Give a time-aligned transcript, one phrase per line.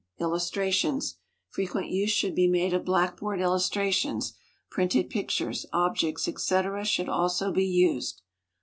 [0.19, 1.17] Illustrations.
[1.51, 4.33] Frequent use should be made of blackboard illustrations.
[4.71, 8.23] Printed pictures, objects, etc., should also be used.